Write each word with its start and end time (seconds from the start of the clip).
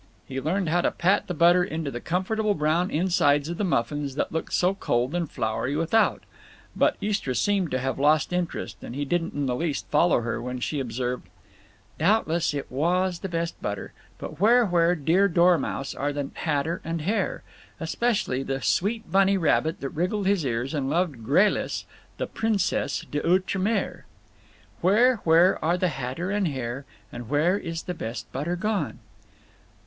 He 0.27 0.41
learned 0.41 0.67
how 0.69 0.81
to 0.81 0.89
pat 0.89 1.27
the 1.27 1.33
butter 1.35 1.63
into 1.63 1.91
the 1.91 1.99
comfortable 2.01 2.55
brown 2.55 2.89
insides 2.89 3.49
of 3.49 3.57
the 3.59 3.63
muffins 3.63 4.15
that 4.15 4.31
looked 4.31 4.51
so 4.51 4.73
cold 4.73 5.13
and 5.13 5.29
floury 5.29 5.75
without. 5.75 6.23
But 6.75 6.95
Istra 7.01 7.35
seemed 7.35 7.69
to 7.69 7.77
have 7.77 7.99
lost 7.99 8.33
interest; 8.33 8.77
and 8.83 8.95
he 8.95 9.05
didn't 9.05 9.35
in 9.35 9.45
the 9.45 9.55
least 9.55 9.85
follow 9.91 10.21
her 10.21 10.41
when 10.41 10.59
she 10.59 10.79
observed: 10.79 11.29
"Doubtless 11.99 12.51
it 12.55 12.71
was 12.71 13.19
the 13.19 13.29
best 13.29 13.61
butter. 13.61 13.93
But 14.17 14.39
where, 14.39 14.65
where, 14.65 14.95
dear 14.95 15.27
dormouse, 15.27 15.93
are 15.93 16.11
the 16.11 16.31
hatter 16.33 16.81
and 16.83 17.03
hare? 17.03 17.43
Especially 17.79 18.41
the 18.41 18.59
sweet 18.59 19.11
bunny 19.11 19.37
rabbit 19.37 19.81
that 19.81 19.89
wriggled 19.89 20.25
his 20.25 20.43
ears 20.43 20.73
and 20.73 20.89
loved 20.89 21.23
Gralice, 21.23 21.85
the 22.17 22.25
princesse 22.25 23.01
d'outre 23.01 23.59
mer. 23.59 24.05
"Where, 24.81 25.17
where 25.17 25.63
are 25.63 25.77
the 25.77 25.89
hatter 25.89 26.31
and 26.31 26.47
hare, 26.47 26.85
And 27.11 27.29
where 27.29 27.55
is 27.59 27.83
the 27.83 27.93
best 27.93 28.31
butter 28.31 28.55
gone?" 28.55 28.97